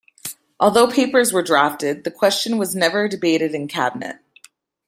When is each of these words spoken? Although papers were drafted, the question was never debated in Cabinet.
Although 0.59 0.89
papers 0.89 1.31
were 1.31 1.43
drafted, 1.43 2.05
the 2.05 2.09
question 2.09 2.57
was 2.57 2.75
never 2.75 3.07
debated 3.07 3.53
in 3.53 3.67
Cabinet. 3.67 4.17